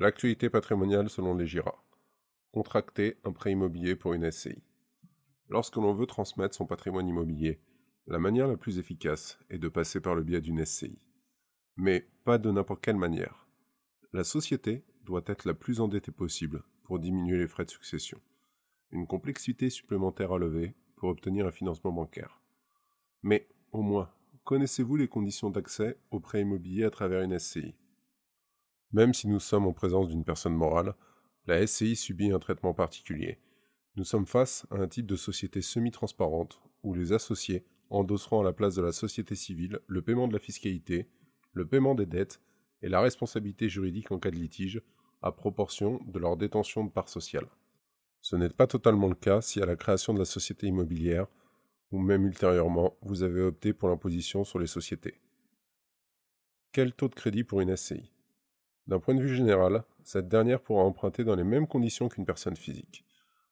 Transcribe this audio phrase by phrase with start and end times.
[0.00, 1.74] L'actualité patrimoniale selon les GIRA.
[2.52, 4.62] Contracter un prêt immobilier pour une SCI.
[5.50, 7.60] Lorsque l'on veut transmettre son patrimoine immobilier,
[8.06, 10.98] la manière la plus efficace est de passer par le biais d'une SCI.
[11.76, 13.46] Mais pas de n'importe quelle manière.
[14.14, 18.22] La société doit être la plus endettée possible pour diminuer les frais de succession.
[18.92, 22.40] Une complexité supplémentaire à lever pour obtenir un financement bancaire.
[23.22, 24.10] Mais, au moins,
[24.44, 27.74] connaissez-vous les conditions d'accès au prêt immobilier à travers une SCI
[28.92, 30.94] même si nous sommes en présence d'une personne morale,
[31.46, 33.38] la SCI subit un traitement particulier.
[33.96, 38.52] Nous sommes face à un type de société semi-transparente où les associés endosseront à la
[38.52, 41.08] place de la société civile le paiement de la fiscalité,
[41.52, 42.40] le paiement des dettes
[42.82, 44.82] et la responsabilité juridique en cas de litige,
[45.22, 47.46] à proportion de leur détention de part sociale.
[48.22, 51.26] Ce n'est pas totalement le cas si à la création de la société immobilière,
[51.90, 55.20] ou même ultérieurement, vous avez opté pour l'imposition sur les sociétés.
[56.72, 58.12] Quel taux de crédit pour une SCI
[58.90, 62.56] d'un point de vue général, cette dernière pourra emprunter dans les mêmes conditions qu'une personne
[62.56, 63.04] physique.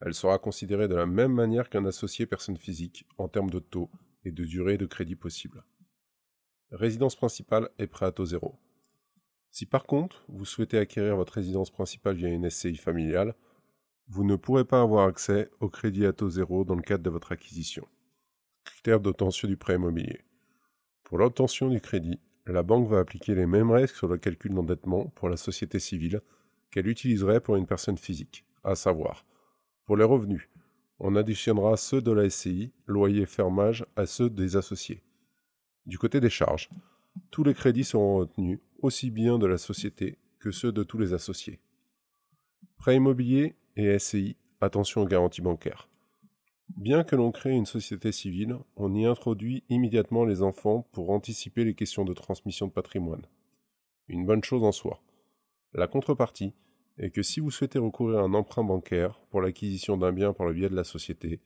[0.00, 3.88] Elle sera considérée de la même manière qu'un associé personne physique en termes de taux
[4.24, 5.62] et de durée de crédit possible.
[6.72, 8.58] Résidence principale est prêt à taux zéro.
[9.52, 13.36] Si par contre vous souhaitez acquérir votre résidence principale via une SCI familiale,
[14.08, 17.10] vous ne pourrez pas avoir accès au crédit à taux zéro dans le cadre de
[17.10, 17.86] votre acquisition.
[18.64, 20.24] Critère d'obtention du prêt immobilier.
[21.04, 22.18] Pour l'obtention du crédit,
[22.52, 26.20] la banque va appliquer les mêmes règles sur le calcul d'endettement pour la société civile
[26.70, 29.24] qu'elle utiliserait pour une personne physique, à savoir,
[29.84, 30.48] pour les revenus,
[31.00, 35.02] on additionnera ceux de la SCI, loyer fermage, à ceux des associés.
[35.86, 36.68] Du côté des charges,
[37.30, 41.14] tous les crédits seront retenus, aussi bien de la société que ceux de tous les
[41.14, 41.58] associés.
[42.76, 45.89] Prêt immobilier et SCI, attention aux garanties bancaires.
[46.76, 51.64] Bien que l'on crée une société civile, on y introduit immédiatement les enfants pour anticiper
[51.64, 53.26] les questions de transmission de patrimoine.
[54.08, 55.02] Une bonne chose en soi.
[55.72, 56.54] La contrepartie
[56.98, 60.46] est que si vous souhaitez recourir à un emprunt bancaire pour l'acquisition d'un bien par
[60.46, 61.40] le biais de la société,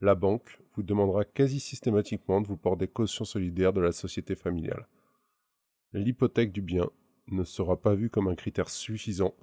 [0.00, 4.88] la banque vous demandera quasi systématiquement de vous porter caution solidaire de la société familiale.
[5.92, 6.88] L'hypothèque du bien
[7.28, 9.34] ne sera pas vue comme un critère suffisant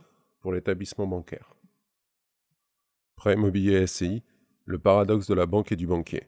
[0.41, 1.55] pour l'établissement bancaire.
[3.15, 4.23] Prêt immobilier SCI
[4.69, 6.27] le paradoxe de la banque et du banquier.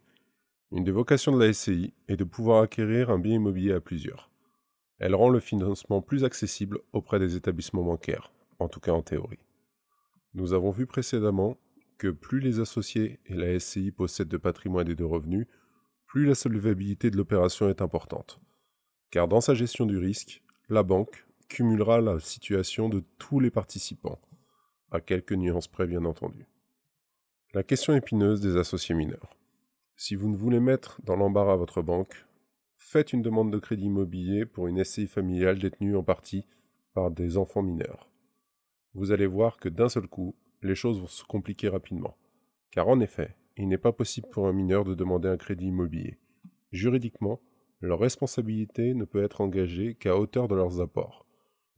[0.71, 4.31] Une des vocations de la SCI est de pouvoir acquérir un bien immobilier à plusieurs.
[4.97, 9.45] Elle rend le financement plus accessible auprès des établissements bancaires, en tout cas en théorie.
[10.33, 11.55] Nous avons vu précédemment
[11.99, 15.45] que plus les associés et la SCI possèdent de patrimoine et de revenus,
[16.07, 18.41] plus la solvabilité de l'opération est importante.
[19.11, 24.19] Car dans sa gestion du risque, la banque cumulera la situation de tous les participants,
[24.89, 26.47] à quelques nuances près bien entendu.
[27.53, 29.35] La question épineuse des associés mineurs.
[29.97, 32.25] Si vous ne voulez mettre dans l'embarras votre banque,
[32.77, 36.45] faites une demande de crédit immobilier pour une SCI familiale détenue en partie
[36.93, 38.09] par des enfants mineurs.
[38.93, 42.15] Vous allez voir que d'un seul coup, les choses vont se compliquer rapidement.
[42.71, 46.19] Car en effet, il n'est pas possible pour un mineur de demander un crédit immobilier.
[46.71, 47.41] Juridiquement,
[47.81, 51.25] leur responsabilité ne peut être engagée qu'à hauteur de leurs apports.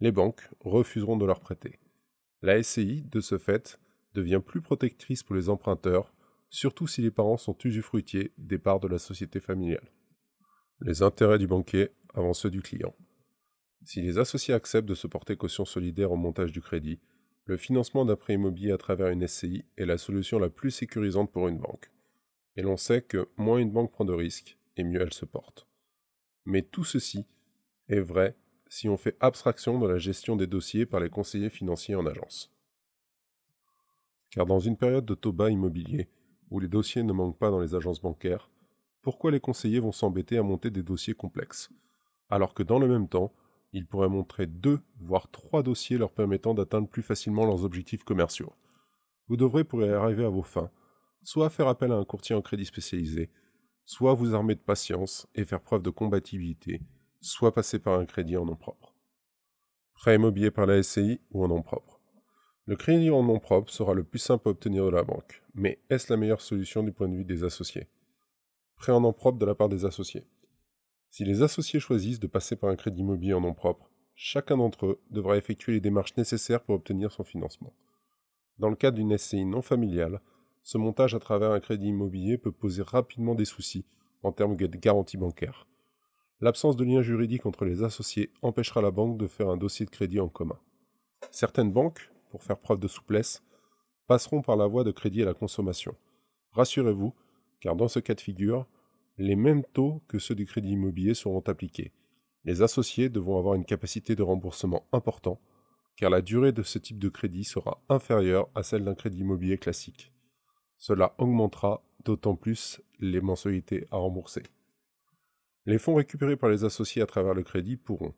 [0.02, 1.80] Les banques refuseront de leur prêter.
[2.44, 3.80] La SCI, de ce fait,
[4.14, 6.14] devient plus protectrice pour les emprunteurs,
[6.50, 9.92] surtout si les parents sont usufruitiers des parts de la société familiale.
[10.82, 12.96] Les intérêts du banquier avant ceux du client.
[13.84, 17.00] Si les associés acceptent de se porter caution solidaire au montage du crédit,
[17.46, 21.32] le financement d'un prêt immobilier à travers une SCI est la solution la plus sécurisante
[21.32, 21.92] pour une banque.
[22.56, 25.68] Et l'on sait que moins une banque prend de risques, et mieux elle se porte.
[26.46, 27.26] Mais tout ceci
[27.90, 28.38] est vrai
[28.68, 32.53] si on fait abstraction de la gestion des dossiers par les conseillers financiers en agence.
[34.34, 36.10] Car dans une période de taux bas immobilier,
[36.50, 38.50] où les dossiers ne manquent pas dans les agences bancaires,
[39.04, 41.70] pourquoi les conseillers vont s'embêter à monter des dossiers complexes?
[42.30, 43.32] Alors que dans le même temps,
[43.74, 48.52] ils pourraient montrer deux, voire trois dossiers leur permettant d'atteindre plus facilement leurs objectifs commerciaux.
[49.28, 50.72] Vous devrez, pour y arriver à vos fins,
[51.22, 53.30] soit faire appel à un courtier en crédit spécialisé,
[53.86, 56.82] soit vous armer de patience et faire preuve de combativité,
[57.22, 58.96] soit passer par un crédit en nom propre.
[59.94, 62.03] Prêt immobilier par la SCI ou en nom propre
[62.66, 65.80] le crédit en nom propre sera le plus simple à obtenir de la banque, mais
[65.90, 67.88] est-ce la meilleure solution du point de vue des associés?
[68.78, 70.24] Prêt en nom propre de la part des associés.
[71.10, 74.86] Si les associés choisissent de passer par un crédit immobilier en nom propre, chacun d'entre
[74.86, 77.74] eux devra effectuer les démarches nécessaires pour obtenir son financement.
[78.60, 80.22] Dans le cadre d'une SCI non familiale,
[80.64, 83.86] ce montage à travers un crédit immobilier peut poser rapidement des soucis
[84.24, 85.68] en termes de garantie bancaire.
[86.40, 89.92] L'absence de lien juridique entre les associés empêchera la banque de faire un dossier de
[89.92, 90.60] crédit en commun.
[91.30, 93.44] Certaines banques pour faire preuve de souplesse,
[94.08, 95.96] passeront par la voie de crédit à la consommation.
[96.54, 97.14] Rassurez-vous,
[97.60, 98.66] car dans ce cas de figure,
[99.20, 101.92] les mêmes taux que ceux du crédit immobilier seront appliqués.
[102.44, 105.40] Les associés devront avoir une capacité de remboursement important,
[105.96, 109.60] car la durée de ce type de crédit sera inférieure à celle d'un crédit immobilier
[109.60, 110.12] classique.
[110.80, 114.42] Cela augmentera d'autant plus les mensualités à rembourser.
[115.68, 118.16] Les fonds récupérés par les associés à travers le crédit pourront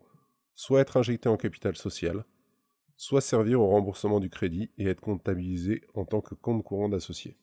[0.54, 2.24] soit être injectés en capital social,
[2.98, 7.38] soit servir au remboursement du crédit et être comptabilisés en tant que compte courant d'associés.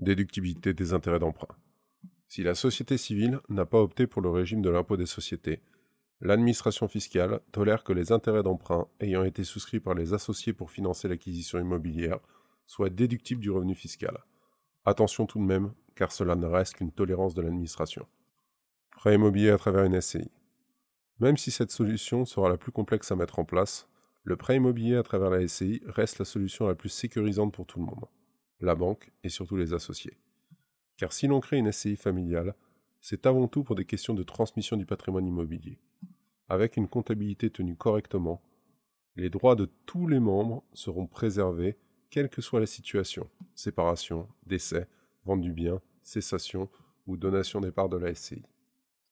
[0.00, 1.56] Déductibilité des intérêts d'emprunt.
[2.28, 5.62] Si la société civile n'a pas opté pour le régime de l'impôt des sociétés,
[6.20, 11.08] l'administration fiscale tolère que les intérêts d'emprunt ayant été souscrits par les associés pour financer
[11.08, 12.18] l'acquisition immobilière
[12.66, 14.24] soient déductibles du revenu fiscal.
[14.84, 18.06] Attention tout de même, car cela ne reste qu'une tolérance de l'administration.
[18.96, 20.30] Prêt immobilier à travers une SCI.
[21.20, 23.88] Même si cette solution sera la plus complexe à mettre en place,
[24.26, 27.78] le prêt immobilier à travers la SCI reste la solution la plus sécurisante pour tout
[27.78, 28.06] le monde,
[28.60, 30.18] la banque et surtout les associés.
[30.96, 32.56] Car si l'on crée une SCI familiale,
[33.00, 35.78] c'est avant tout pour des questions de transmission du patrimoine immobilier.
[36.48, 38.42] Avec une comptabilité tenue correctement,
[39.14, 41.76] les droits de tous les membres seront préservés,
[42.10, 44.88] quelle que soit la situation séparation, décès,
[45.24, 46.68] vente du bien, cessation
[47.06, 48.42] ou donation des parts de la SCI.